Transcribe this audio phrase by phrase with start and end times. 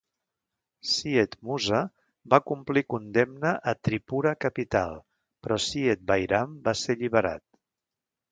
[0.91, 1.81] Syed Musa
[2.33, 4.97] va complir condemna a Tripura capital,
[5.45, 7.45] però Syed Bairam va ser alliberat.